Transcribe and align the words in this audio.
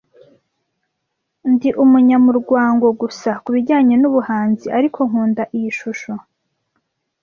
Ndi 1.51 1.69
umunyamurwango 1.83 2.87
gusa 3.01 3.29
kubijyanye 3.43 3.95
n'ubuhanzi, 3.97 4.65
ariko 4.77 4.99
nkunda 5.09 5.43
iyi 5.57 5.69
shusho. 5.77 6.13